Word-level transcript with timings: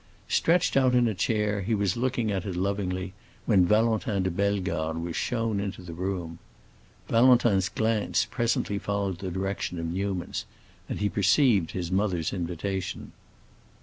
Stretched 0.29 0.75
out 0.75 0.95
in 0.95 1.07
a 1.07 1.13
chair, 1.13 1.61
he 1.61 1.75
was 1.75 1.95
looking 1.95 2.31
at 2.31 2.43
it 2.43 2.55
lovingly, 2.55 3.13
when 3.45 3.67
Valentin 3.67 4.23
de 4.23 4.31
Bellegarde 4.31 4.97
was 4.99 5.15
shown 5.15 5.59
into 5.59 5.83
the 5.83 5.93
room. 5.93 6.39
Valentin's 7.07 7.69
glance 7.69 8.25
presently 8.25 8.79
followed 8.79 9.19
the 9.19 9.29
direction 9.29 9.77
of 9.77 9.85
Newman's, 9.85 10.45
and 10.89 11.01
he 11.01 11.07
perceived 11.07 11.73
his 11.73 11.91
mother's 11.91 12.33
invitation. 12.33 13.11